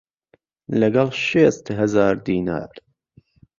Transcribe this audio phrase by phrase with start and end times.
[0.79, 2.71] له گەڵ شێست ههزار دینار